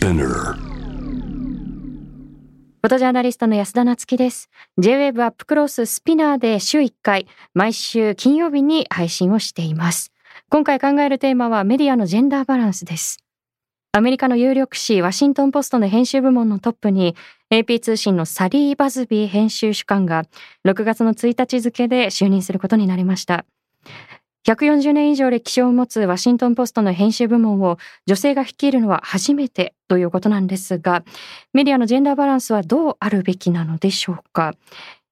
[0.00, 4.48] Spinner フォトジャーナリストの安田なつきです。
[4.78, 10.10] J-Wave アップクロススピナーで週1回、毎週金曜日に配信をしています。
[10.48, 13.18] 今回考えるテーマはメディアのジェンダーバランスです。
[13.92, 17.14] アメリカの有力紙ワシントンポストの編集部門のトップに
[17.50, 20.24] AP 通信のサリー・バズビー編集主幹が
[20.64, 23.44] 6月の1日付で就任することになりました。
[24.46, 31.04] 140年以上歴史を持つワシントンポストの編集部門を女性が率いるのは初めてということなんですが、
[31.52, 34.54] メディアのジェンダーバランスはどうあるべきなのでしょうか？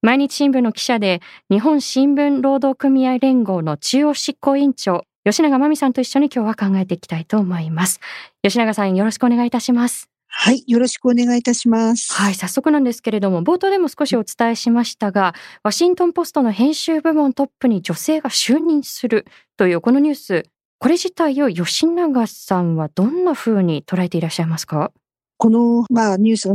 [0.00, 1.20] 毎日新聞の記者で
[1.50, 8.00] 日本新聞労働組合連合の中央執行委員長、吉永真美さんと一緒に今日は考えていきたいと思います。
[8.42, 10.08] 吉永さんよろしくお願いいたします。
[10.30, 12.12] はい、よろしくお願いいたします。
[12.12, 20.44] はい、早速なんですけれども、冒頭でも少しお伝えしましたが、ワシントンポストの編集部門トップに女性が就任するというこのニュース、
[20.78, 24.92] これ自体を吉永さんはどんな風に捉えていらっしゃいますか？
[25.38, 26.54] この、まあ、ニュースを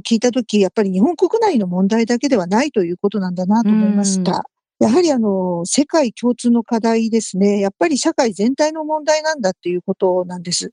[0.00, 4.44] 聞いたとき、やっぱり日本国内の問題だけではないということなんだなと思いました。
[4.82, 7.60] やはりあの、世界共通の課題ですね。
[7.60, 10.72] やっぱり社会全体の問題なんだっていうことなんです。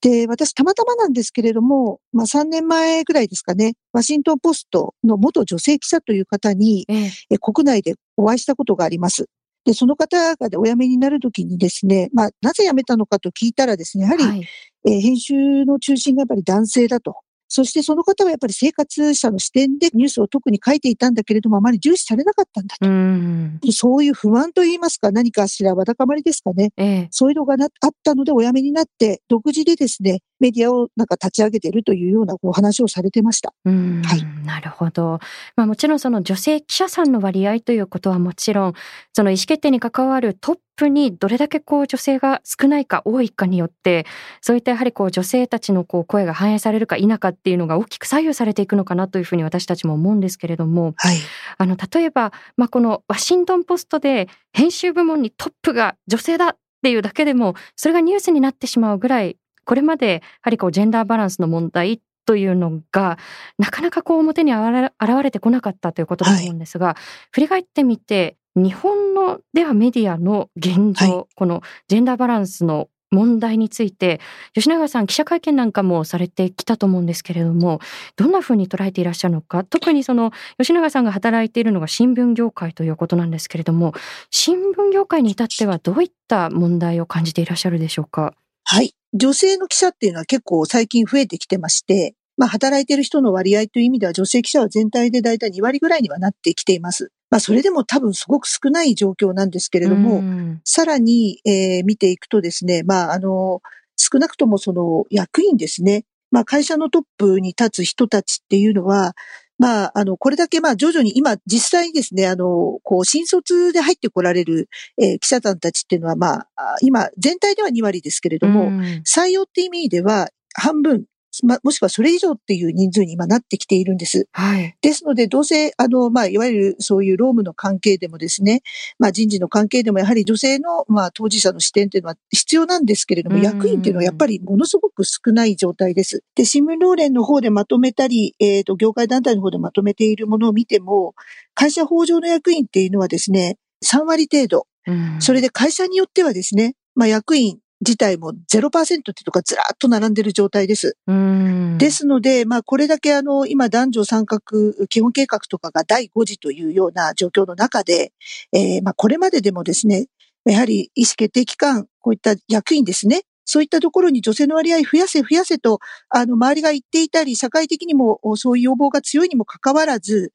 [0.00, 9.26] で、私たまたまなんですけれども、まあ3年前ぐらいですかね、ワシントンポストの元女性記者という方に、ええ、え国内でお会いしたことがあります。
[9.66, 14.48] で、その方がお辞めになるときにですね、まあ、なぜ辞めたのかと聞いたらですね、やはり、はい、
[14.86, 17.16] えー編集の中心がやっぱり男性だと。
[17.52, 22.88] そしてその方はやっぱり生活者の視点でニュースを特に書いていたんだけれども、あまり重視されなかったんだと。
[22.88, 26.70] うん、そういう不満といいますか、何かしらわだかまりですかね。
[26.78, 33.54] ええ、そういうのがなあったのでお辞めになって、独自でですね、メディアをなんか立ち上げているというようなお話をされてました。
[33.64, 35.20] うん、はいなるほど。
[35.54, 38.74] まあもちろんその女性記者さんの割合ということはもちろん、
[39.12, 44.04] その意思決定に関わるトップにどれだけこう女性が少ないか多いかによって、
[44.40, 51.16] そういったやはりこう女性たちのこう声が反映されるか否かっていうのが大きく左右されていくのかなというふうに私たちも思うんですけれども、はい。
[51.58, 63.18] あの例えば、まあ、このワシントン・ポストで編集部門にトップが女性だっていうだけでもそれがニュースになってしまうぐらいこれまでやはりこうジェンダーバランスの問題というのが
[63.58, 64.92] なかなかこう表に現
[65.22, 66.96] れてこなかったということだと思うんですが、
[67.32, 74.20] 振り返ってみて日本のではメディアの現状、はこのジェンダーバランスの問題について
[74.54, 77.80] 吉永さん記者会見なんかもされてきたと思うんですけれども
[78.16, 83.92] どんなふうに捉えていらっしゃるのか特にその吉永さんが働いているのが新聞業界ということなんですけれども
[84.30, 88.34] 新聞業界に至ってはどういった問題を感じていらっしゃるでしょうか？
[88.64, 88.94] はい。
[89.14, 97.10] 女性の記者っていうのは結構最近増えてきてまして、まあ働いている人の割合という意味では女性記者は全体でだいたい2割ぐらいにはなってきています。
[97.30, 103.60] まあそれでも多分すごく少ない状況なんですけれども、うんさらに、えー見ていくとですね、まあ、あの、
[103.96, 109.14] 少なくともその役員ですね、まあ、会社のトップに立つ人たちっていうのは、
[109.58, 114.68] まあ、あの、これだけ、まあ、徐々に今、実際にですね、あの、こう、新卒で入ってこられる、
[115.00, 118.80] えー記者さんたちっていうのは、まあ、あ今、全体では2割ですけれども、うん。
[119.06, 121.04] 採用って意味では、半分、
[121.42, 124.28] まあ、もしくはそれ以上っていう人数に今なってきているんです。
[124.32, 124.76] はい。
[124.82, 128.62] ですので、どうせ、あの、まあ、いわゆるそういう労務の関係でもですね、
[128.98, 136.22] まあ、人事の関係でもやはり女性の、まあ、当事者の視点っていうのは必要なんですけれども、うん役員っていうのはやっぱりものすごく少ない状態です。
[136.36, 141.14] で、新聞労連の方でまとめたり、えっ、と、業界団体の方でまとめているものを見ても、
[141.54, 144.66] 会社法上の役員っていうのはですね、3割程度。
[144.86, 150.96] うんそれで会社によってはですね、まあ、役員自体も0%ってとかずらーっと並んでる状態です。
[151.06, 151.78] うん。
[151.78, 154.40] ですので、まあ、これだけあの、今、男女参画
[154.88, 158.12] 基本計画とかが第5次というような状況の中で、
[158.52, 160.06] えーまあ、これまででもですね、
[160.44, 170.32] やはり意思決定機関、こういった役員ですね、そういったところに女性の割合増やせ増やせと、あの、周りが言っていたり、社会的にもそういう要望が強いにもかかわらず、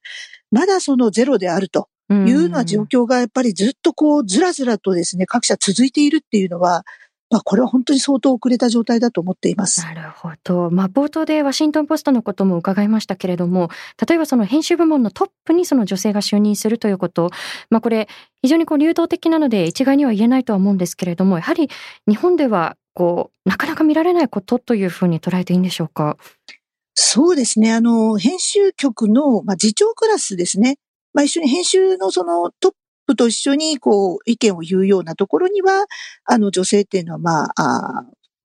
[0.50, 6.84] まだそのゼロであるというような状況がやっぱりずっとこう、ずらずらとですね、各社続いているっていうのは、
[7.30, 9.82] まあ、これは本当に相当遅れた状態だと思っています。
[9.82, 10.70] なるほど。
[10.70, 13.68] まあ、冒頭でワシントンポストのことも伺いましたけれども、
[14.08, 17.30] 例えばその編集部門のトップにその女性が就任するということ、
[17.68, 18.08] まあ、これ、
[18.40, 21.68] 非常にこう流動的なので一概には言えないとは思うんですけれども、やはり
[22.08, 26.16] 日本ではこう、なかなか見られないことというふうに捉えていいんでしょうか？
[26.94, 27.72] そうですね。
[27.72, 30.78] あの、編集局の、まあ、次長クラスですね。
[31.14, 32.72] まあ、一緒に編集のそのトッ
[33.08, 35.86] プと一緒にこう意見を言うようなところには、
[36.24, 38.04] あの女性っていうのはまあ、あ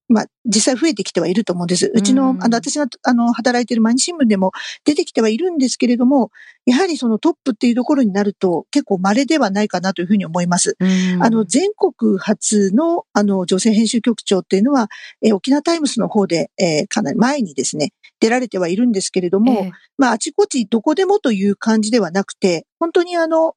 [0.09, 1.91] まあ、実際増えてきてはいると思うんです。
[1.93, 4.51] うちの、あの、私が、あの、働いている毎日新聞でも
[4.85, 6.29] 出てきてはいるんですけれども、
[6.65, 10.77] やはりそのトップっていうところになると結構稀ではないかなというふうに思います。
[11.19, 14.89] あの、全国初の、あの、女性編集局長っていうのは、
[15.21, 23.55] え沖縄タイムスの方で、えー、かなり前にですね、出られてはいるんですけれども、えー、まあ、あちこちどこでもという感じではなくて、本当にあの、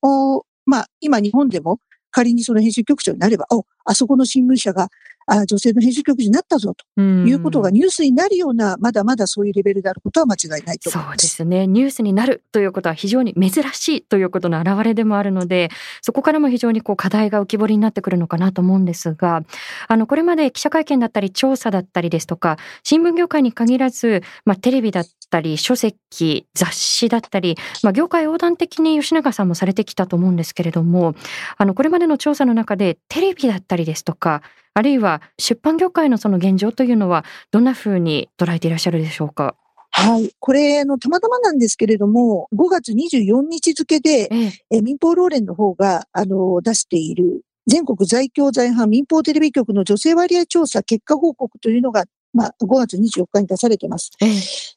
[0.66, 1.80] まあ、今日本でも
[2.10, 4.88] 仮にその編集局長になれば、お、あそこの新聞社が
[5.26, 11.12] あ女性の編集局になったぞということがニュースになるような、まだまだそういうレベルであることは間違いないと思います。
[11.12, 11.66] そうですね。
[11.66, 15.70] ニュースになるということは非常に珍しいということの表れでもあるので、
[16.00, 19.42] そこからも非常にこう課題が浮き彫りになってくるのかなと思うんですが、
[19.88, 31.14] あの、これまで記者会見だったり調査だったりですとか、新聞業界に限らず、まあ、テレビだったり、書籍、雑誌だったり、まあ、業界横断的に吉永さんもされてきたと思うんですけれども、
[31.56, 34.42] あの、これまでの調査の中でテレビだったりですとか、
[34.76, 39.56] あるいは出版業界のその現状というのは、どんなふうに捉えていらっしゃるでしょうか？
[39.90, 40.30] はい。
[40.38, 54.10] これ、あの、たまたまなんですけれども、5月24日付で、ええ、民放労連の方が、あの、出している、全国在京在阪民放テレビ局の女性割合調査結果報告というのが、まあ、5月24日に出されています。
[54.20, 54.30] ええ、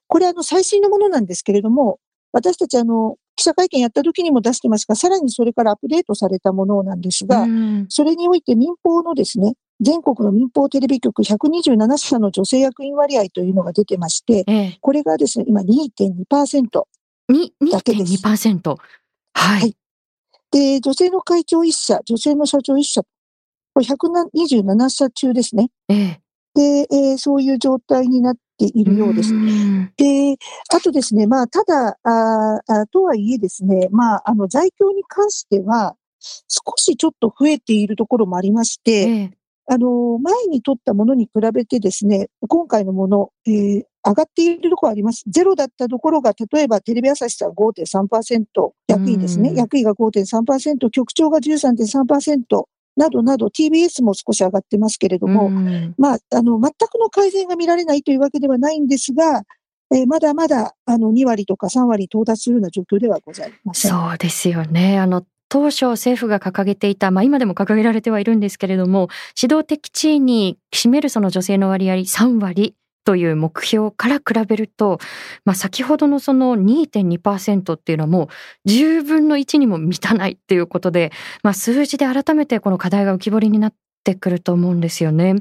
[0.08, 2.00] これ、あの、最新のものなんですけれども、
[2.32, 7.46] 私たち、あの、記者会見やった時にも出してますが、さらにそれからアップデートされたものなんですが、
[7.90, 16.84] それにおいて民放のですね、全国の民放テレビ局127社の女性役員割合というのが出てまして、ええ、これがですね、今2.2%
[17.72, 18.14] だけです。
[18.26, 18.70] 2.2%。
[18.70, 19.60] はい。
[19.62, 19.76] はい。
[20.52, 23.04] で、女性の会長1社、女性の社長1社、
[23.74, 25.70] これ127社中ですね。
[25.88, 26.22] ええ、
[26.56, 29.32] で、えー、そういう状態になっているようです。
[29.96, 30.36] で、
[30.74, 39.39] あとですね、まあ、ただ、ああとはいえですね、まあ、あの、在京に関しては、少しちょっと増えているところもありまして、ええ
[39.72, 45.24] あの、前に取ったものに比べてですね、今回のもの、えー、上がっているところあります。
[45.28, 49.54] ゼロだったところが、例えばテレビ朝日さん5.3%、役員ですね。
[49.54, 52.64] 役員が5.3%、局長が13.3%、
[52.98, 55.50] などなど TBS も少し上がってますけれども、
[55.98, 59.44] まあ、あの、全くの改善が見られないというわけではないんですが、
[59.92, 63.92] えー、まだまだあの2割とか3割到達するような状況ではございません。
[63.92, 65.00] そうですよね。
[65.00, 69.10] あの当初政府が掲げていた、まあ今でも掲げられてはいるんですけれども、
[69.40, 72.76] 指導的地位に占めるその女性の割合3割
[73.06, 75.00] という目標から比べると、
[75.46, 78.30] まあ先ほどのその2.2%っていうのはも
[78.66, 81.12] う10分の1にも満たないっていうことで、
[81.42, 83.74] まあ数字で改めてこの課題が浮き彫りになっ
[84.04, 85.34] てくると思うんですよね。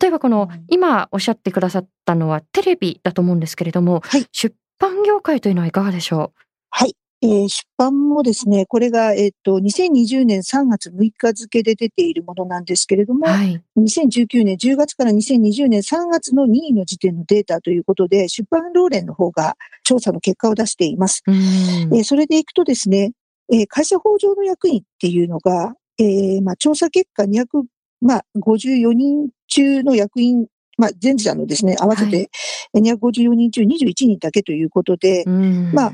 [0.00, 6.40] 例えばこの、今おっしゃってくださったのはテレビだと思うんですけれども、はい、出版業界というのはいかがでしょう？
[6.70, 6.94] はい。
[7.24, 21.22] えー、出版もですね、これが、えっ、と、2020年3月6日付で出ているものなんですけれども、はい、2019年10月から2020年3月の任意の時点のデータということで、出版労連の方が調査の結果を出しています。
[21.26, 23.12] えー、それでいくとですね、
[23.50, 27.64] えー、会社法上の役員っていうのが、えー、まあ、調査結果254、
[28.02, 30.46] まあ、人中の役員
[30.76, 32.30] まあ、全社のですね、合わせて
[32.76, 35.36] 254人中21人だけということで、はい、
[35.72, 35.92] まあ、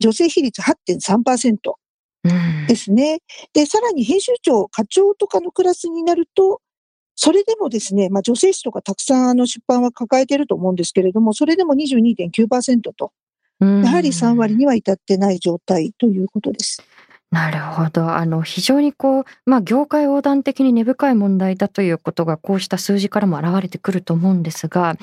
[0.00, 1.56] 女性比率8.3%
[2.68, 3.20] ですね。
[3.52, 6.60] で、さらに編集長、課長とかのクラスになると、
[7.14, 13.12] それでもですね、まあ、女性誌とかたくさんあの出版は抱えてると思うんですけれども、それでも22.9%と、
[13.60, 16.82] やはり3割には至ってない状態ということです。
[17.36, 18.14] なるほど。
[18.14, 24.96] あの、非常にこう、まあ、業界横断的に根深い問題だということが、こうした数字からも現れてくると思うんですが、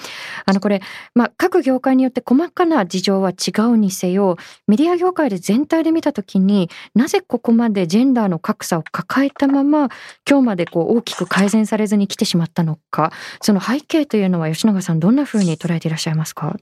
[0.47, 0.81] あの、これ、
[1.13, 4.37] まあ、各業界によって細かな事情は違うにせよ、
[4.67, 9.89] メディア業界で全体で見たときに、なぜここまでジェンダーの格差を抱えたまま、
[10.27, 13.11] 今日までこう、大きく改善されずに来てしまったのか、
[13.41, 16.57] その背景というのは、吉永さん、どんなふうに捉えていらっしゃいますか？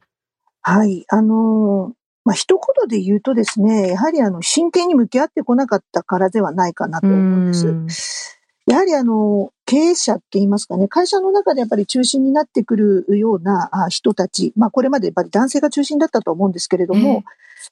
[0.64, 7.54] はい、あのまあ、一言で言うとですね、やはりあの、真剣に向き合ってこなかったからではないかなと思うんで
[7.90, 8.38] す。
[8.68, 12.76] やはりあの、経営者って言いますかね、会社の中でやっぱり中心になってく
[13.08, 17.24] るような人たち、まあこれまでやっぱり男性が中心だったと思うんですけれども、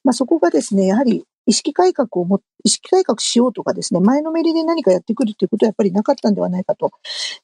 [0.03, 6.91] まあそこがですね、やはり意識改革をも、意識改革しようとかですね、前のめりで何かやってくるっていうことはやっぱりなかったんではないかと。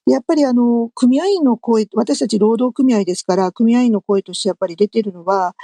[0.06, 5.56] やっぱりあの、組合員の声、私たち労働組合ですから、組合員の声としてやっぱり出てるのは、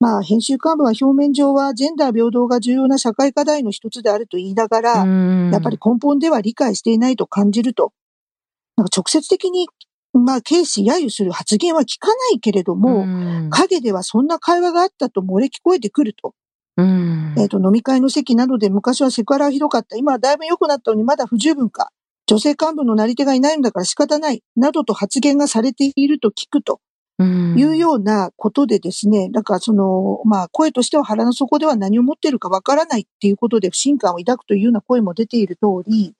[0.00, 7.92] まあ、編集幹部は表面上はジェンダー平等が重要な社会課題の一つであると言いながら、やっぱり根本では理解していないと感じると。
[8.76, 9.68] なんか直接的に
[10.14, 13.04] まあ、軽視揶揄する発言は聞かないけれども、
[13.50, 16.34] 陰ではそんな会話があったと漏れ聞こえてくると。
[16.76, 19.96] うん、えと、飲み会の席などで昔はセクハラはひどかった。
[19.96, 21.90] 今はだいぶ良くなったのにまだ不十分か。
[22.26, 26.80] 女性幹部のなり手がいないんだから仕方ない、などと発言がされていると聞くと
[27.20, 36.14] いうようなことでですね、だからその、まあ声としては腹の底では何を持っているかわからないっていうことで不信感を抱くというような声も出ている通り、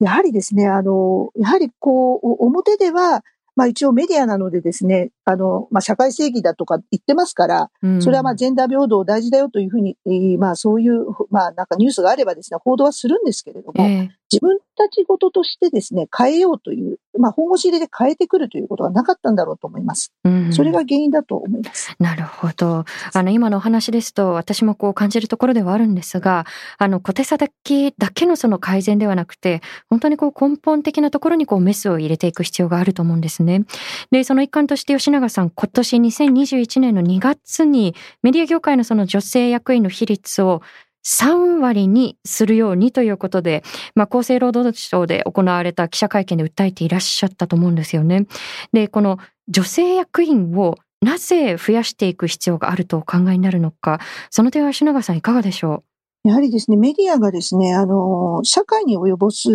[0.00, 3.22] やはりですね、あの、やはりこう、表では、
[3.54, 9.96] まあ一応メディアなのでですね、あの、まあ社会正義だとか言ってますから、それはまあジェンダー平等大事だよというふうに、
[10.38, 13.84] まあそういう、まあなんかニュースがあればですね、報道はするんですけれども、
[14.32, 20.12] 自分たちごととしてですね、変えようという、まあ本腰入れで変えてくるということはなかったんだろうと思います。
[20.52, 21.94] それが原因だと思います。
[21.98, 22.86] なるほど。
[23.12, 26.46] あの今のお話ですと、私もこう感じるところではあるんですが、
[26.78, 29.60] あの小手先だけのその改善ではなくて、
[29.90, 33.64] 本当にこう根本的なところにこうメスを入れていく必要があると思うんですね。
[34.10, 40.62] で、その一環として吉永さん、今年2021年の2月にメディア業界のその女性役員の比率を
[41.04, 43.62] 3割にするようにということで、
[43.94, 48.26] まあ、厚生労働省で行われた記者会見で訴えていらっしゃったと思うんですよね。
[48.72, 49.18] で、この
[49.48, 55.82] 女性役員をなぜ増やしていく必要があるとお考えになるのか、その点は吉永さんいかがでしょ
[56.24, 56.28] う？
[56.28, 59.48] やはりですね、メディアがですね、あの、社会に及ぼす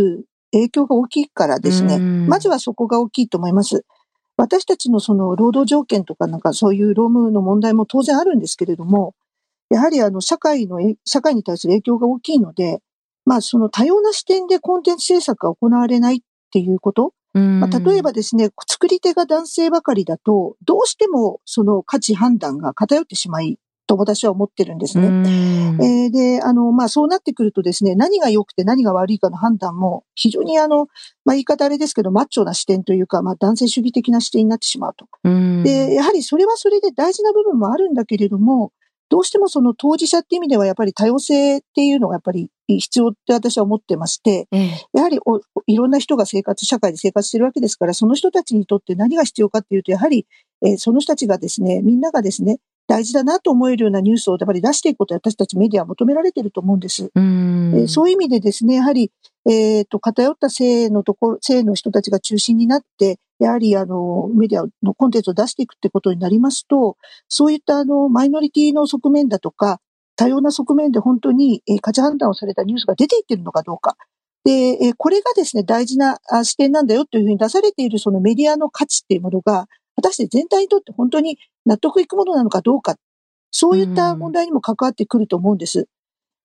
[0.51, 3.86] 影響が大きいからですね、まずはそこが大きいと思います。
[4.36, 9.16] 私たちのその労働条件とかなんかそういう労務の問題も当然あるんですけれども、
[9.70, 12.80] やはりあの社会の、社会に対する影響が大きいので、
[13.26, 16.20] まあその多様な視点でコンテンツ制作が行われないっ
[16.52, 25.08] ていうこと、まあ、例えばですね、作り手が男性ばかりだと、どうしてもその価値判断が偏ってしまいと私は思ってるんですね。
[25.80, 30.88] えー、で、あの、まあ、そうなってくるとですね、何が良くて何が悪いかの判断も、非常にあの、
[31.26, 35.08] まあ、言い方あれですけど、マッチョな視点というか、まあ、男性主義的な視点になってしまうと。
[35.24, 38.72] で、やはりそれはそれで大事な部分もあるんだけれども、
[39.10, 45.20] どうしてもその当事者って意味ではやっぱり多様性っていうのがやっぱり必要って私は思ってまして、ええ、やはり
[45.68, 50.28] いろんな人が生活、社会で生活してるわけですから、その人たちにとって何が必要かっていうと、やはり、
[50.66, 57.12] えー、その人たちがですね、みんながですね、大事だなと思えるようなニュースをやっぱり出していくことを私たちメディアは求められていると思うんです。
[57.14, 59.12] うんえー、そういう意味でですね、やはり、
[59.46, 69.79] えっ、ー、と、偏った性のところ、性の人たちが中心になって、やはりあの、メディアのコンテンツを出していくってことになりますと、そういったあの、マイノリティの側面だとか、
[70.15, 73.96] 多様な側面で本当に、えー、価値判断をされたニュースが出ていってるのかどうか。
[74.44, 82.96] で、えー、これがですね、大事な視点なんだよというふうに出されているそのメディアの価値っていうものが、果たして全体にとって本当に納得いくものなのかどうか
[83.51, 85.88] そういった問題にも関わってくると思うんです。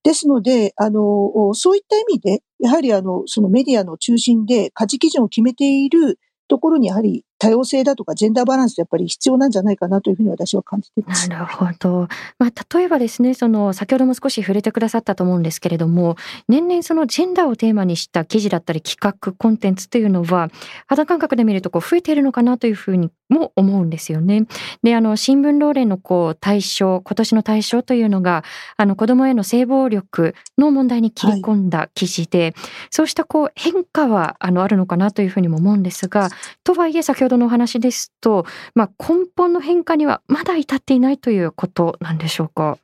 [0.03, 6.19] ですので、あの、そういった意味で、やはりあの、そのメディアの中心で価値基準を決めている
[6.49, 11.29] ところにやはり多様性だとかジェンダーバランスやっぱり必要なんじゃないかなというふうに私は感じています。
[11.29, 12.07] なるほど。
[12.39, 16.15] まあ、例えばですね、その、先ほども少し触れてくださったと思うんですけれども、
[16.47, 20.51] 年々そのジェンダーをテーマにした記事だったり企画、コンテンツというのは、
[20.87, 24.47] 肌感覚で見るとこう増えているのかなというふうにも思うんですよね。
[24.85, 28.45] で、あの、新聞労連のこう、対象、今年の対象というのが、
[28.77, 32.55] あの、子供への性暴力の問題に切り込んだ記事で、はい、
[32.91, 36.29] そうしたこう、変化は、あの、あるのかなというふうにも思うんですが、
[36.63, 42.79] とはいえ先ほどのお話ですと、まあ、根本の変化にはまだ至っていないということなんでしょうか？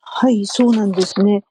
[0.00, 1.44] はい、そうなんですね。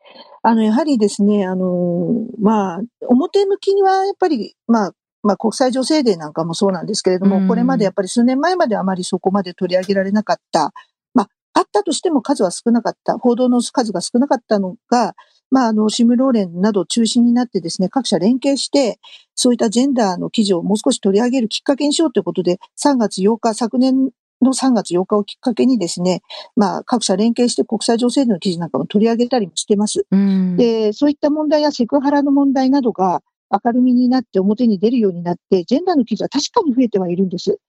[0.43, 4.91] あの、やはりですね、あの、まあ、表向きにはやっぱり、まあ、
[5.23, 10.73] まあ、国際女性デーなんかもそうなんですけれども、これまでやっぱり数年前まであまりそこまで取り上げられなかった、
[11.13, 15.13] まあ、あったとしても数は少なかった、報道の数が少なかったのが、
[15.51, 18.99] まあ、あの、シムローレンなど中心になってですね、各社連携して、
[19.35, 26.21] そういったジェンダーの記事をもう少し取り上げるきっかけにしようということで、3月8日、昨年の3月8日をきっかけにですね、
[26.55, 30.05] まあ、各社連携して国際情勢の記事なんかも取り上げたりもしてます。
[30.57, 33.21] で、そういった問題やセクハラの問題などが
[33.65, 37.59] 明るみになって表に出るようになって、ジェンダーの記事は確かに増えてはいるんです。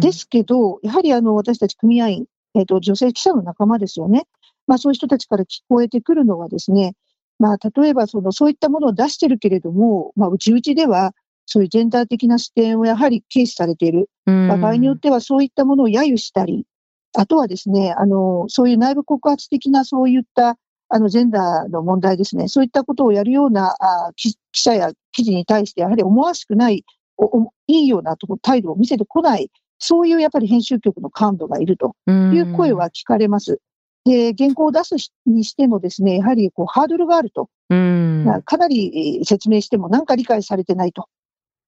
[0.00, 2.24] ですけど、やはりあの、私たち組合員、
[2.54, 4.26] えっ、ー、と、女性記者の仲間ですよね。
[4.66, 6.94] まあ、そういう人たちから聞こえてくるのはですね、
[7.38, 11.12] まあ、例えばその、そういったものを出してるけれども、まあ、うちうちでは、
[11.46, 14.08] そういうジェンダー的な視点をやはり軽視されている。
[14.48, 16.66] まあ、場合によってはそういったものを揶揄したり、
[17.16, 22.48] あとはですね、あの、そういう内部告発的なそういった、あの、ジェンダーの問題ですね。
[22.48, 26.84] そういったことをやるようなあ記者や記事に対して、やはり思わしくない、
[27.16, 33.60] おいいような態度を見せてこない、そういうやっぱり編集局の幹部がいるという声は聞かれます。
[34.06, 34.94] で、原稿を出す
[35.26, 37.50] にしてもですね、やはりこうハードルがあると。
[37.68, 41.08] うんかなり説明してもなんか理解されてないと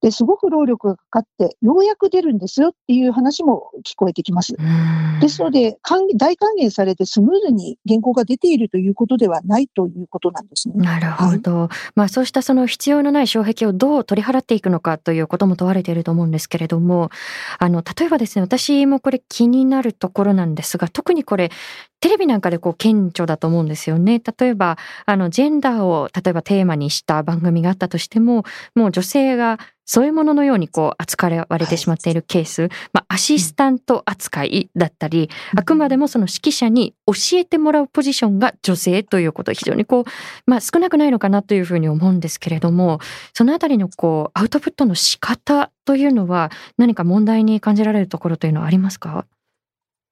[0.01, 4.55] で、すごく労力がかかって、ようやく出るんですよっていう話も聞こえてきます。
[5.21, 5.79] ですので、
[6.17, 10.75] 大還元されてスムーズに原稿が出ているということではないということなんですね。
[10.77, 11.63] なるほど。
[11.63, 17.11] はい、まあそうしたその必要のない障壁をどう取り払っていくのかということも問われていると思うんですけれども、
[17.59, 21.51] あの、例えばですね、私もこれ気になるところなんですが、特にこれ、
[22.01, 24.21] テレビなんかでこう顕著だと思うんですよね。
[24.39, 40.05] 例えば、あの、ジェンダーを例えばテーマにした番組があったとしても、もう女性がそういうもののようにこう扱われてしまっているケース、まあ、アシスタント扱いだったり、あくまでもその指揮者に教えてもらうポジションが女性ということ非常にこう、
[40.45, 43.01] まあ、少なくないのかなというふうに思うんですけれども、
[43.33, 49.25] そのあたりのこう、アウトプットの仕方というのは何か問題に感じられるところというのはありますか？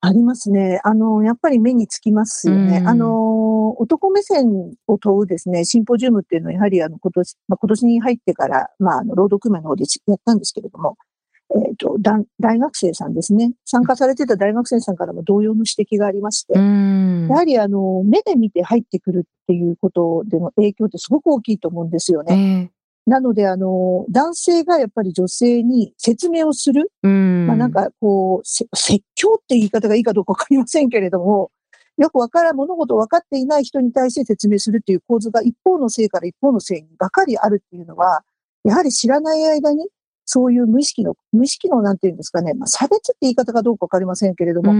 [0.06, 0.80] ありますね。
[0.84, 2.82] あの、やっぱり目につきますよね。
[2.86, 4.46] あの、男目線
[4.86, 10.96] を問うですね、シンポジウムっていうのは、やはりあの、今年、まあ、今年に入ってから、まあ、あの、労働組合の方でやったんですけれども、
[11.54, 11.96] えっ、ー、と、
[12.40, 13.52] 大学生さんですね。
[13.64, 22.70] 参加されてた大学生さんからも同様の指摘がありまして、やはりあの、目で見て入ってくるっていうことでの影響ってすごく大きいと思うんですよね。
[23.06, 26.90] なので、あの、男性がやっぱり女性に説明をする。
[27.46, 31.50] まあなんか、こう、説教って言い方がいいかどうかわかりませんけれども、
[31.98, 38.22] よくわからん、物事分かっていない人に対して説明するっていう構図が一方の性から一方の性にばかりあるっていうのは、
[38.64, 39.88] やはり知らない間に
[40.26, 44.72] そういう無意識の、無意識のなんていうんですかね、まあ、差別って言い方かどうかわかりませんけれども、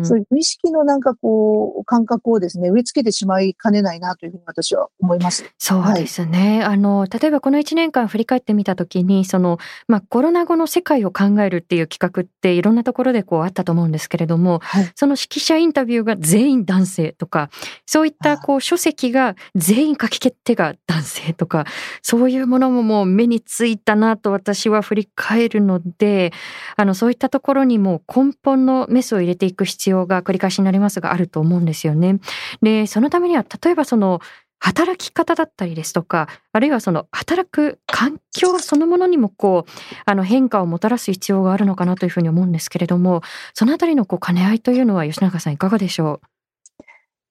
[0.00, 5.44] うそういう無意識のなんかこう、感覚をですね、植え付けてしまいかねないなというふうに私は思います。
[5.58, 6.60] そうですね。
[6.62, 9.58] はい、あの、例えばこの1年間振り返ってみたときに、その、
[9.88, 17.50] まあ、コロナ後の世界を考えるっていう企画っていろんなところでこうあったと思うんですけれども、はい、その指揮者インタビューが全員男性とか、
[17.86, 21.66] そういったこう書籍が全員書き決定が男性とか、
[22.02, 26.32] そういうものももう目についたなと私は振振り返るので、
[26.76, 32.20] あの、そういったところにも根本のメスを入れていく必要が繰り返しになりますがあると思うんですよね。
[32.62, 34.20] で、そのためには、例えばその、
[34.60, 39.70] 働き方だったりですとか、あるいはその働く環境そのものにもこう、
[40.06, 43.20] あの変化をもたらす必要があるのかなというふうに思うんですけれども、
[43.52, 46.33] そのあたりのこう兼ね合いというのは吉永さんいかがでしょう？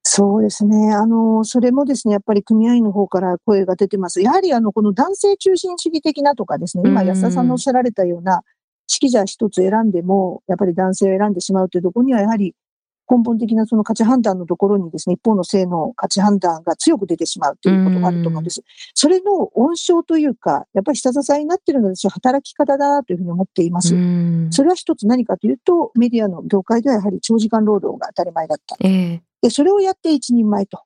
[0.03, 0.93] そうですね。
[0.93, 4.21] あの、それもですね、やっぱり組合の方から声が出てます。
[4.21, 8.41] やはりあの、この男性中心主義的なとかですね、今安田さんのおっしゃられたような、
[9.01, 12.53] 指揮者一つ選んでも、やっぱり男性を選んでしまうというところには、やはり
[13.09, 18.61] 根本的なその価値判断のところにですね、一方の性の価値判断が強く出てしまうということがあると思うんです。
[18.93, 23.95] それの温床というか、やっぱり下支えになっているので、働き方だというふうに思っています。
[24.51, 28.75] それは一つ何かというと、メディアの業界ではやはり長時間労働が当たり前だった。
[28.81, 30.79] えーで、それをやって一人前と。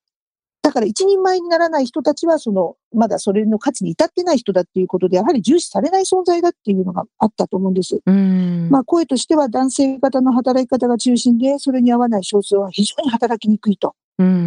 [0.63, 8.01] だから一人前にならない人たちは、その、まだそれの価値に至ってない人だっていうことで、やはり重視されない存在だっていうのがあったと思うんです。
[8.71, 13.93] まあ、声としては男性型の働き方が中心で、それに合わない少数は非常に働きにくいと。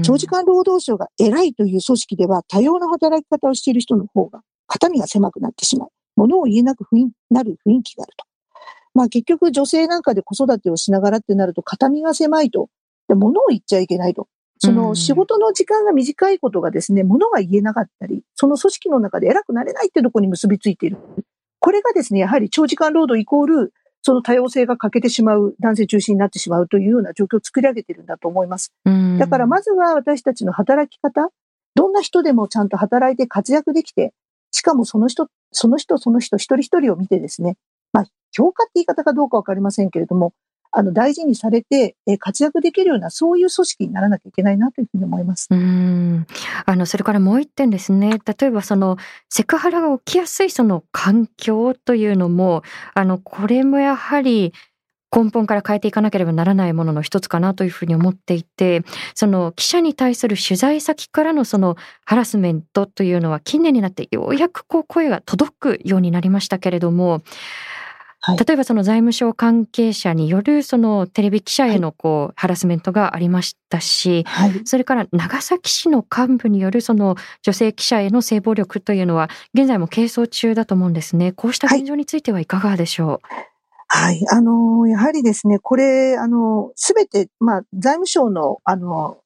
[0.02, 5.88] 長時間労働省が偉いという組織では、多様な働き方をしている人の方が、肩身が狭くなってしまう。
[6.16, 6.84] ものを言えなく
[7.30, 8.24] なる雰囲気があると。
[8.92, 12.79] まあ結局女性なんかで子育てをしながらってなると、肩身が狭いとで
[13.14, 14.28] 物を言っちゃいけないと。
[14.62, 20.98] その仕事の時間が短いことがですね、物が言えなかったり、その組織の中で偉くなれないってところに結びついている。
[21.60, 28.72] これがですね、やはり長時間労働イコール、その多様性が欠けてしまう、男性中心になってしまうというような状況を作り上げているんだと思います。
[29.18, 31.30] だからまずは私たちの働き方、
[31.74, 34.12] どんな人でもちゃんと働いて活躍できて、
[34.50, 37.56] しかもその人、その人、その人、一人一人を見てですね、
[37.92, 40.32] まあ、評価って言い方かどうかわかりませんけれども、
[40.72, 45.48] あの、大事にされて、活躍できるような、そういう組織にならなきゃいけないなというふうに思います。
[45.50, 46.26] うん。
[46.64, 48.18] あの、それからもう一点ですね。
[48.24, 48.96] 例えば、その、
[49.28, 52.62] セクハラが起きやすいその環境というのも、
[52.94, 54.52] あの、これもやはり、
[55.12, 67.22] 根本から変えていかなければならないものの一つかなというふうに思っていて、その記者に対する取材先からのそのハラスメントというのは近年になってようやくこう声が届くようになりましたけれども、
[68.22, 81.32] はい、例えばその財務省関係者によるそのテレビ記者へのこうハラスメントがありましたし、はい、それから長崎市の幹部によるその女性記者への性暴力というのは現在も係争中だと思うんですね。
[81.32, 83.28] こうした現状についてはいかがでしょう、
[83.92, 84.24] はい。
[84.30, 89.18] あの、やはりですね、これ、あの、すべて、まあ、財務省の、あの、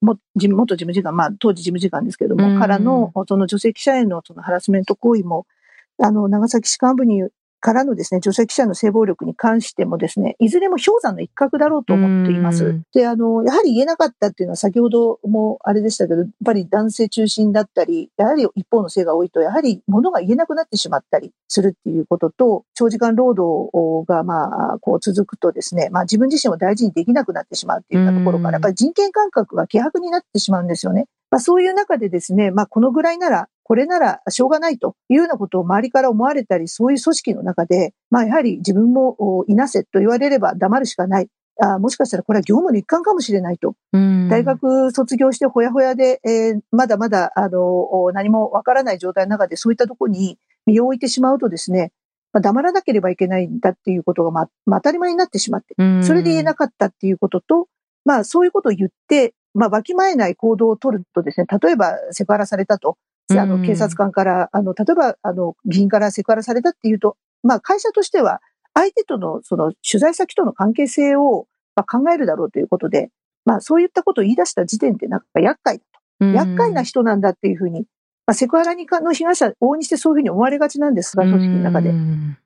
[0.00, 5.46] も元事務次官、まあ、当時事務次官ですけれども、からの、その女性記者へのそのハラスメント行為も、
[5.98, 7.24] あの、長崎市幹部に
[7.62, 12.82] からのですね、女性記者の性暴力に関してもですね、いずれも氷山の一角だろうと思っています。
[12.92, 31.06] で、あの、やはり言えなかったっていうのは先ほどもあれでしたけど、やっぱり男性中心だったり、やはり一方の性が多いと、やはり物が言えなくなってしまったりするっていうことと、長時間労働がまあ、こう続くとですね、まあ自分自身を大事にできなくなってしまうっていうようなところから、やっぱり人権感覚が希薄になってしまうんですよね。
[31.30, 41.28] まあそういう中でですね、まあこのぐらいならこれならしょうがないというようなことを周りから思われたり、そういう組織の中で、まあやはり自分もいなせと言われれば黙るしかない。
[41.60, 43.74] あもしかしたらこれは業務の一環かもしれないと。
[43.92, 51.92] 大学卒業してほやほやで、えー、まだまだあの何もわからない状態の中でそういったところに身を置いてしまうとですね、
[52.32, 57.68] まあ、黙らなければいけないんだっていうことが、まあ、まあ、当たり前になってしまって、それで言えなかったっていうことと、
[58.04, 62.96] まあそういうことを言って、まあわきまえない行動を取るとですね、例えばセクハラされたと。
[63.30, 68.40] あの、警察官から、あの、例えば、あの、議員からセクハラされたっていうと、まあ、会社としては、
[68.74, 73.10] 相手との、その、取材先との関係性を、まあ、考えるだろうということで、
[73.44, 75.84] まあ、そういったことを言い出した時点で、なんか厄介だ
[76.20, 76.26] と。
[76.26, 77.86] 厄介な人なんだっていうふうに、
[78.26, 81.92] まあ、セクハラにの被害者、往々にしてそういうふうに思われがちなんですが、組織の中で。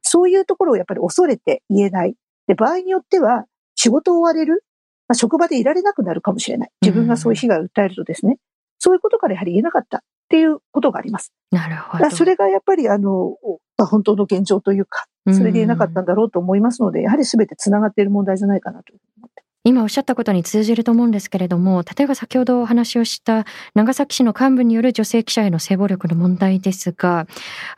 [0.02, 2.14] そういうところをやっぱり恐れて言えない。
[2.46, 4.64] で、場合によっては、仕事を追われる。
[5.08, 6.70] まあ、職場でいられなくなるかもしれない。
[6.80, 8.38] 自分がそういう被害を訴えるとですね。
[8.78, 10.02] そういうことからやはり言えなかった。
[10.26, 11.32] っていうことがあります。
[11.52, 12.10] なるほど。
[12.10, 13.36] それがやっぱりあの、
[13.78, 27.26] 本当の現状というか、それで言えなかったんだろうと思いますので、やはり全て繋がっている問題じゃないかなと思って今おっしゃったことに通じると思うんですけれども、例えば先ほどお話をした長崎市の幹部による女性記者への性暴力の問題ですが、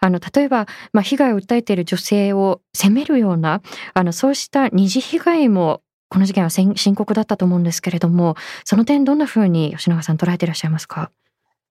[0.00, 3.62] あの、例えば、まあ、被害を訴えている女性を責めるような、
[3.94, 5.80] あの、そうした二次被害も
[6.10, 11.10] この事件は深刻だったと思うんですけれども、その点どんなふうに吉永さん捉えていらっしゃいますか？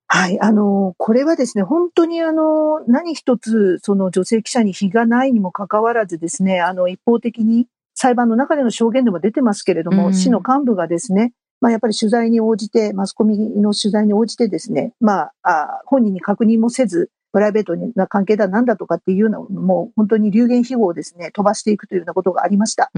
[0.10, 0.40] はい。
[0.40, 22.90] あの、これはですね、本当にあの、何一つ、その女性記者に非がないにもかかわらずですね、あの、一方的に裁判の中での証言でも出てますけれども、うん、市の幹部がですね、まあ、やっぱり取材に応じて、マスコミの取材に応じてですね、まあ、あ本人に確認もせず、プライベートな関係だなんだとかっていうのも、本当に流言飛語をですね、飛ばしていくというようなことがありました。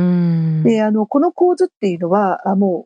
[0.64, 2.86] で、あの、この構図っていうのは、も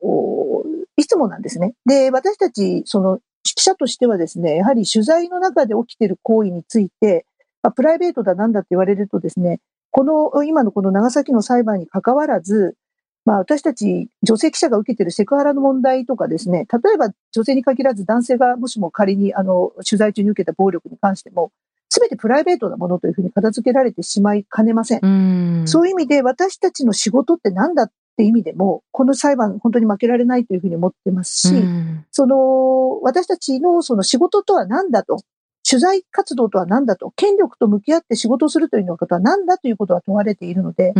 [0.66, 1.74] う、いつもなんですね。
[1.86, 7.26] で、私たち、その、記者としてはですね、やはり取材の中で起きている行為について、
[7.62, 9.60] まあ、プライベートだなんだって言われるとですね、
[9.92, 12.76] この、今のこの長崎の裁判に関わらず、
[13.26, 21.52] まあ私たち女性記者が受けているセクハラの問題とかですね、例えば女性に限らず男性がもしも仮にあの取材中に受けた暴力に関しても、
[21.90, 25.68] すべてプライベートなものというふうに片付けられてしまいかねません。
[25.68, 31.54] そういう意味で私たちの仕事って何だって意味でも、この裁判本当に負けられないというふうに思ってますし、
[32.12, 35.18] その、私たちのその仕事とは何だと、
[35.68, 40.94] 取材活動とは何だと、権力と向き合って仕事をするということは何だということは問われているので、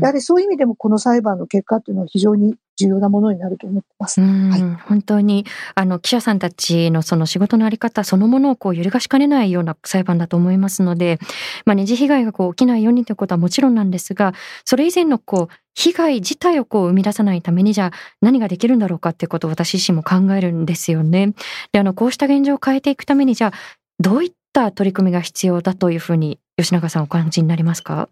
[0.00, 4.20] やはりそういう意味でもこの裁判の結果というのは非常に重要なものになると思ってます。
[4.20, 11.18] はい、本当にあの記者さんたちのその仕事のあり方そのものをこう揺るがしかねないような裁判だと思いますので、
[11.64, 21.34] まあ、二次被害がこう起きないようにということはもちろんなんですが、それ以前のこう被害自体をこう生み出さないためにじゃあ何ができるんだろうかっていうことを私自身も考えるんですよね。
[21.72, 23.52] で、あのこうした現状を変えていくためにじゃあ
[24.00, 28.08] どういった取り組みが必要だというふうに吉永さんお感じになりますか？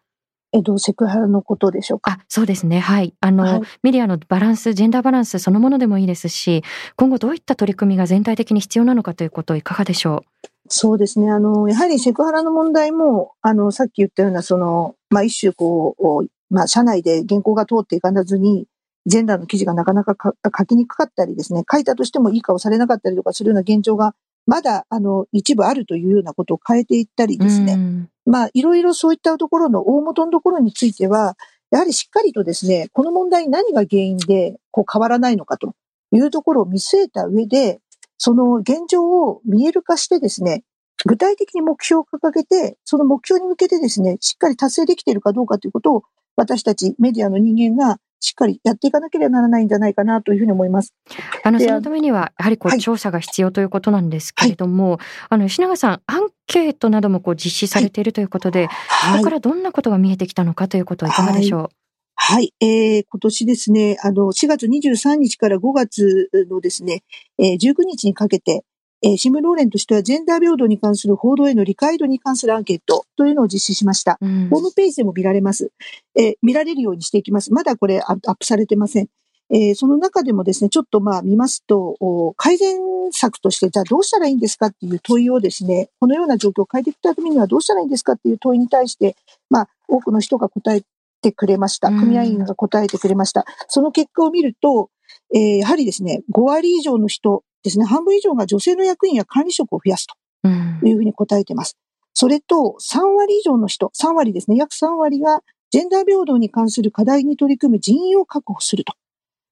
[0.53, 2.13] えっと、セクハラのことでしょうか？
[2.13, 2.81] あ、そうですね。
[2.81, 3.15] はい。
[3.21, 6.65] あの、はい、メディアのバランス、ジェンダーバランスそのものでもいいですし、
[6.97, 10.49] 今後どういった取り組みが全体的に必要なのかということいかがでしょう？
[10.69, 11.31] そうですね。
[11.31, 18.67] あの、やはりセクハラの問題も、あの、さっき言ったような、その、まあ、一種こう、まあ、社内で原稿が通っていかずに、
[19.07, 20.15] ジェンダーの記事がなかなか
[20.57, 24.15] 書きにくかったりですね、書いたとしてもいい顔されなかったりとかするような現状が
[24.47, 28.09] まだ、あの、一部あるというようなことを変えていったりですね。
[28.27, 31.37] まあ、いろいろそういったところの大元のところについては、
[31.71, 35.75] やはりしっかりとですね、この問題に何が原因でこう変わらないのかと
[36.13, 37.81] いうところを見据えた上で、
[38.19, 40.65] その現状を見える化してですね、
[41.07, 46.03] 具体的に目標を掲げて、その目標に向けてですね、しっかり達成できているかどうかということを、
[46.40, 50.94] 私たちメディアの人間がしっかりやっていかなければならないんじゃないかなというふうに思います。
[51.42, 54.98] あの、そのためには、やはりこう、調査が必要ということなんですけれども、はい、
[55.31, 61.72] あの、吉永さん、アンケートなどもこう実施されているということで、はい、ここからどんなことが見えてきたのかということはいかがでしょう、はい。
[62.14, 67.03] はい、えー、今年ですね、あの、4月23日から5月のですね、
[67.38, 68.64] えー、19日にかけて、
[69.03, 74.19] えー、シム・ローレンとしてはジェンダー平等に関する報道への理解度に関するアンケートというのを実施しました。
[74.21, 75.73] うん、ホームページでも見られます、
[76.17, 77.53] えー、見られるようにしていきます。
[77.53, 79.09] まだこれアップされてません。
[79.53, 82.79] えー、その中でもですね、ちょっとまあ見ますと、改善
[83.11, 89.17] 策として、じゃあどうしたらいいんですかっていう問いをですね、このような状況を変えていくためにはどうしたらいいんですかっていう問いに対して、
[89.49, 90.83] まあ、多くの人が答え
[91.21, 91.89] てくれました。
[91.89, 93.45] 組合員が答えてくれました。
[93.67, 94.89] その結果を見ると、
[95.35, 100.49] えー、やはりですね、5割以上の人ですね、半分以上が女性の役員や管理職を増やすと
[100.87, 101.77] いうふうに答えています。
[102.14, 108.94] それと、3割以上の人、3割ですね、約3割がジェンダー平等に関する課題に取り組む人員を確保すると。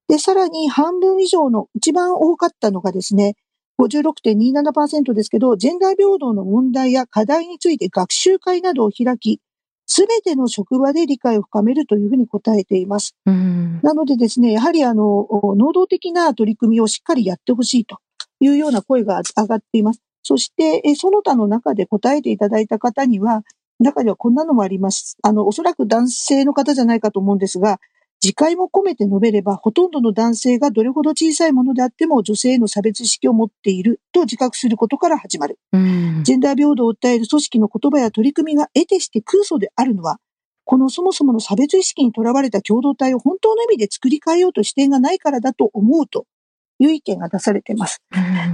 [0.08, 3.36] で、さらに半分以上の、一番多かったのがですね、
[3.78, 9.40] 56.27%ですけど、ジェンダー平等の問題や課題について学習会などを開き、
[9.88, 13.16] すべての職場で理解を深めるというふうに答えています。
[13.82, 17.98] なのでですね、やはりあの、能動的な取り組みをしっかりやってほしいと
[18.38, 20.02] いうような声が上がっています。
[20.22, 23.42] そして、その他の中で答えていただいた方には、
[23.80, 25.16] 中にはこんなのもあります。
[25.22, 27.80] あの、おそらく男性の方じゃないかと思うんですが、
[28.22, 35.58] 自戒も込めて述べれば、ほとんどの男性がどれほど小さいものであっても女性への差別意識を持っていると自覚することから始まる。
[36.24, 40.18] ジェンダー平等を訴える組織の言葉や取り組みが得てして空想であるのは、
[40.64, 46.26] このそもそもの差別意識にとらわれた共同体を本当の意味で作り変えようと視点がないからだと思うと
[46.80, 48.02] いう意見が出されています。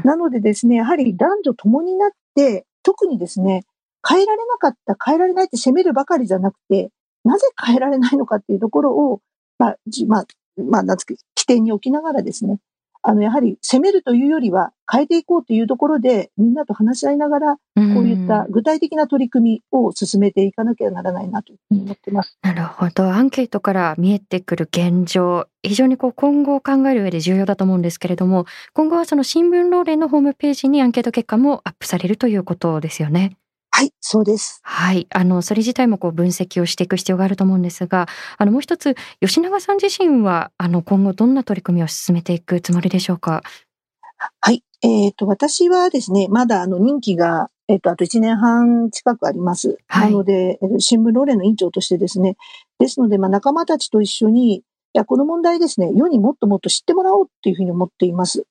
[0.04, 3.64] なのでですね、やはり男女共になって、特にですね、
[4.06, 6.90] 変えられなかった、変えられないって責めるばかりじゃなくて、
[7.24, 9.20] なぜ変えられないのかっていうところを
[9.58, 12.58] まあ、じまあ、まあ、なんつ起点に置きながらですね、
[13.06, 22.38] あの、やはり攻めるというよりは変えていこうというところで、みんなと話し合いながら、こういった具体的な取り組みを進めていかなきゃならないなと思ってます。
[22.40, 23.04] なるほど。
[23.04, 33.36] アンケートから見えてくる現状、非常にこう今後を考える上で重要だと思うんですけれども、今後はその新聞労連のホームページにアンケート結果もアップされるということですよね。
[33.76, 34.60] はい、そうです。
[34.62, 35.08] はい。
[35.10, 38.06] あの、それ自体もこう分析をしていく必要があると思うんですが、
[38.38, 43.42] あの、もう一つ、吉永さん自身は、あの、今後どんな取り組みを進めていくつもりでしょうか？
[44.40, 44.62] はい。
[44.82, 49.76] えっ、ー、と、私はですね、まだあの、任期が、えっ、ー、と、あと1年半近くあります。
[49.88, 52.36] はい、なので、新聞労連の委員長としてですね、
[52.78, 58.44] ですので、まあ、仲間たちと一緒に、いや、この問題ですね、世にもっともっと知ってもらおうっていうふうに思っています。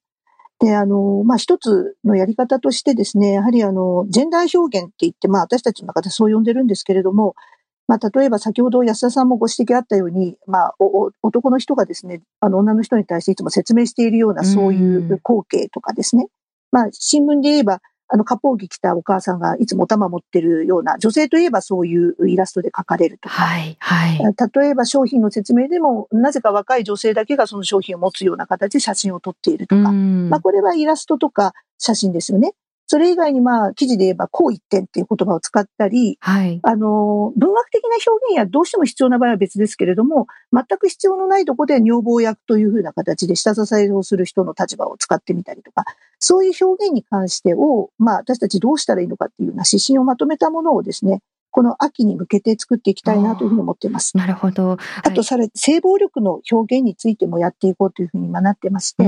[0.59, 7.35] で、あの、まあ、一つのやり方としてですね、やはりあの、ジェンダー表現って言って、まあ、私たちの中でそう呼んでるんですけれども、
[7.87, 10.75] まあ、例えば先ほど安田さんもご指摘あったように、まあ、
[11.21, 16.27] 男の人がですね、あの、女の人に対していつも説明しているような、そういう光景とかですね。
[16.71, 23.35] まあ、新聞で言えば、あの、割烹着着たお母さんがいつもお玉持ってるような、女性といえばそういうイラストで描かれるとか。
[23.35, 24.19] はい、はい。
[24.61, 29.91] 例えば商品の説明でも、なぜか若い女性だけがその商品を持つような形で写真を撮っているとか。
[29.91, 32.53] まあ、これはイラストとか写真ですよね。
[32.85, 45.85] それ以外にまあ、記事で言えば、こう一点っていう言葉を使ったり、はい、あの、文学的な表現やどうしても必要な場合は別ですけれども、全く必要のないところで女房役というふうな形で下支えをする人の立場を使ってみたりとか、
[46.23, 51.19] そういう表現に関してを、まあ、私たちどうしたらいいのかっていうような指針をまとめたものをですね、
[51.51, 54.15] この秋に向けて作っていきたいなというふうに思っています。
[54.15, 54.69] なるほど。
[54.69, 59.03] はい、あと、さらに性暴力の表現についてもやっていこうというふうに今なってまして、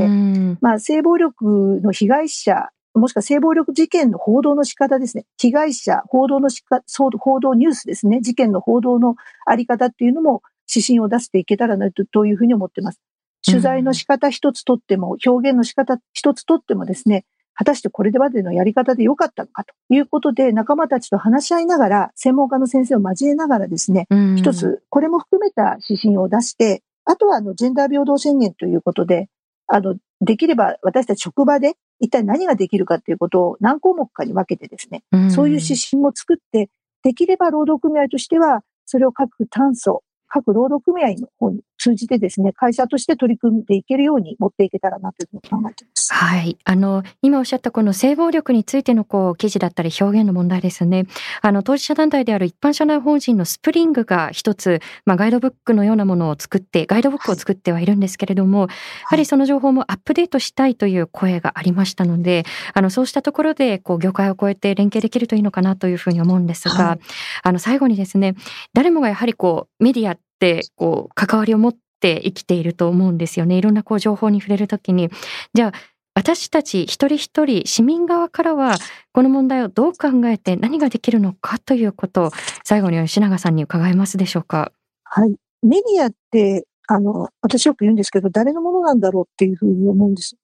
[0.59, 5.25] まあ、性暴力の被害者もしくは性暴力事件の報道の仕方ですね。
[5.37, 6.81] 被害者、報道のしか、
[7.19, 8.21] 報道ニュースですね。
[8.21, 10.41] 事件の報道のあり方っていうのも
[10.73, 13.01] 指針を出していけたらなというふうに思ってます。
[13.45, 29.29] 取材の仕方一つとっても、表現の仕方一つとってもですね、果たしてこれまでのやり方で良かったのかということで、仲間たちと話し合いながら、専門家の先生を交えながらですね、一つ、これも含めた指針を出して、あとは、あの、ジェンダー平等宣言ということで、
[29.67, 36.69] あの、できれば私たち職場で一体何ができるかということを何項目かに分けてですね、うん、そういう指針も作って、
[37.03, 40.03] できれば労働組合としては、それを各炭素、
[40.35, 46.13] 各労働組合の方に通じてですね、会社として取り組んでいけるように持っていけたらなというふうに考えています。
[46.13, 46.57] はい。
[46.65, 51.05] あの、今おっしゃったこの性暴力についてのこう記事だったり表現の問題ですね。
[51.41, 58.75] あの、当事者団体である一般社内法人のスプリングが一つ、まあ、ガイドブックのようなものを作って、ガイドブックを作ってはいるんですけれども、はい、や
[59.11, 62.43] はりその情報もアップデートしたいという声がありましたので、
[62.73, 66.99] あの、そうしたところで、こう、業界を超えて連携できるといいのかなというふうに思うんですが、はい、
[67.43, 68.35] あの、最後にですね、
[68.73, 73.57] 誰もがやはりこう、メディアって、こう、関わりを持ってて生きていると思うんですよね。
[73.57, 75.09] いろんなこう情報に触れるときに。
[75.55, 75.71] じゃあ、
[76.13, 78.75] 私たち一人一人市民側からは
[79.11, 82.31] この問題をどう考えて何ができるのかということを
[82.63, 84.71] 最後に吉永さんに伺えますでしょうか。
[85.03, 85.35] はい。
[85.61, 90.37] メディアってあの、私よく言うんですけど、誰のものなんだろうっていうふうに思うんです。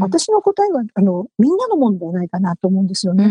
[0.00, 3.24] 私の答えは、あの、みんなのものではないかなと思うんですよね。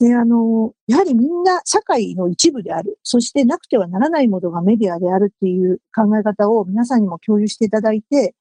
[0.00, 2.98] で、あの、やはりみんな社会の一部である。
[3.02, 8.34] そしてなくてはならないものがメディアであるっていう考え方を皆さんにも共有していただいて、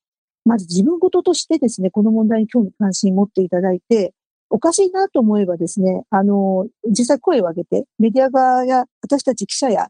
[0.45, 4.13] まず自分事としてですね、この問題に興味関心持っていただいて、
[4.49, 9.89] おかしいなと思えばですね、あの、実際声を上げて、メディア側や私たち記者や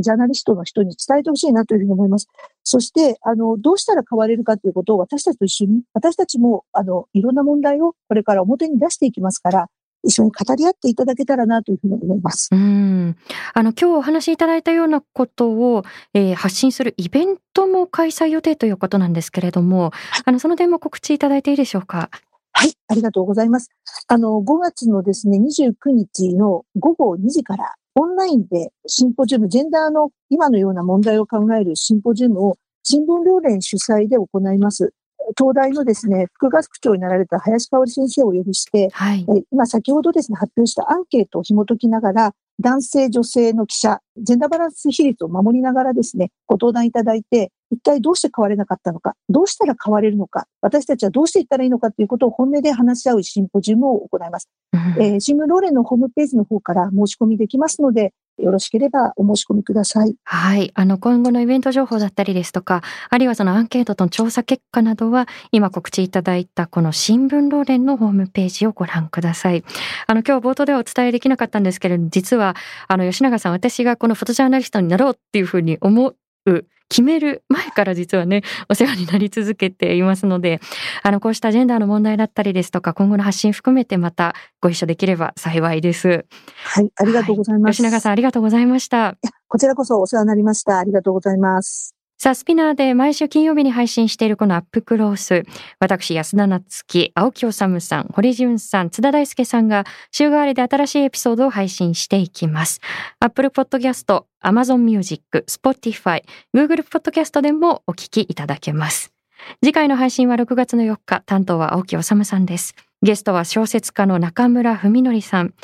[0.00, 2.26] ジャーナリストの人に伝えてほしいなというふうに思います。
[2.64, 9.68] そして、あの、どうしたら変われるかということを私たちと一緒に、私たちも、あの、いろんな問題をこれから表に出していきますから、
[10.02, 12.48] 一緒に語り合っていただけたらなというふうに思います。
[12.52, 13.16] うん。
[13.54, 15.84] あの、今日お話しいただいたようなことを、
[16.14, 19.92] えー、発信するイベントも開催予定ということなんですけれども、
[20.24, 22.10] あの、その点も告知いただいていいでしょうか？
[22.54, 23.70] はい、ありがとうございます。
[24.08, 34.92] あの、5月のですね、29日の午後2時から、オンラインでシンポジウム、ジェンダーの今のような問題を考えるシンポジウムを新聞両連主催で行います。
[35.38, 54.48] 東大のですね、副学長になられた林香織先生をお呼びして、はい、え今先ほどですね、発表したアンケートを紐解きながら、男性、女性の記者、ジェンダーバランス比率を守りながらですね、ご登壇いただいて、一体どうして変われなかったのか、どうしたら変われるのか、私たちはどうしていったらいいのかということを本音で話し合うシンポジウムを行います。
[54.72, 60.14] うん、えー、新聞ローレンのホームページの方から申し込みできますので、よろしければお申し込みください。
[60.24, 60.70] はい。
[60.74, 69.64] あの、今後のイベント情報だったりですとか、あるいはそのアンケートとの調査結果などは、今告知いただいたこの新聞ローレンのホームページをご覧ください。
[70.06, 72.56] あの、今日冒頭ではお伝えできなかったんですけれども、実は、
[72.88, 76.14] あの、吉永さん、私がこのフォトジャーナリストになろうっていうふうに思
[76.46, 80.60] う決める前から実はね、お世話になり続けていますので、
[81.02, 86.26] あの、こうしたジェンダーの問題だったりですとか、今後の発信含めてまたご一緒できれば幸いです。
[86.64, 87.64] はい、ありがとうございます。
[87.64, 89.16] はい、吉永さん、ありがとうございました。
[89.48, 90.78] こちらこそお世話になりました。
[90.78, 92.01] ありがとうございます。
[92.22, 95.42] さあ、スピナーで毎週金曜日に配信しているこのアップクロース。
[95.80, 99.82] 私、安田夏樹、青木治さん、堀潤さん、津田大介さんが
[100.12, 102.80] 週替わりで新しいエピソードを配信していきます。
[103.18, 106.22] Apple Podcast、Amazon Music、Spotify、
[106.54, 109.12] Google Podcast でもお聞きいただけます。
[109.60, 112.76] 次回の配信は6月の4日、担当は青木治さんです。
[113.02, 115.54] ゲストは小説家の中村文則さん。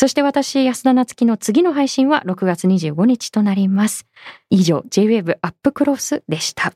[0.00, 4.06] そして私、安田夏樹の次の配信は6月25日となります。
[4.48, 6.72] 以上、J-Wave アップクロスでした。